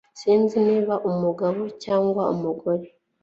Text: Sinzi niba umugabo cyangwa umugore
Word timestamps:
Sinzi 0.19 0.55
niba 0.67 0.93
umugabo 1.09 1.61
cyangwa 1.83 2.23
umugore 2.33 2.85